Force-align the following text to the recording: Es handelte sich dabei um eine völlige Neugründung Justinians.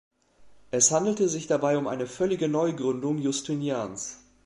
Es 0.71 0.89
handelte 0.89 1.29
sich 1.29 1.45
dabei 1.45 1.77
um 1.77 1.85
eine 1.87 2.07
völlige 2.07 2.47
Neugründung 2.47 3.19
Justinians. 3.19 4.17